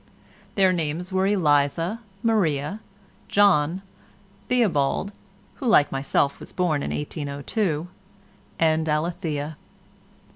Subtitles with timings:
[0.55, 2.79] Their names were Eliza, Maria,
[3.27, 3.83] John,
[4.49, 5.11] Theobald
[5.57, 7.87] (who like myself was born in 1802),
[8.57, 9.57] and Alethea.